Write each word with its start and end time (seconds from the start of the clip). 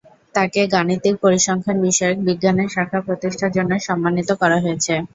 তাকে 0.35 0.61
গাণিতিক 0.73 1.15
পরিসংখ্যান 1.23 1.77
বিষয়ক 1.87 2.17
বিজ্ঞানের 2.27 2.69
শাখা 2.75 2.99
প্রতিষ্ঠার 3.07 3.55
জন্য 3.57 3.71
সম্মানিত 3.87 4.29
করা 4.41 4.57
হয়েছে। 4.63 4.93